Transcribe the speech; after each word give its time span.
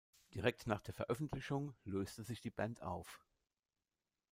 Direkt 0.33 0.65
nach 0.65 0.81
der 0.81 0.95
Veröffentlichung 0.95 1.75
löste 1.83 2.23
sich 2.23 2.41
die 2.41 2.49
Band 2.49 2.81
auf. 2.81 3.23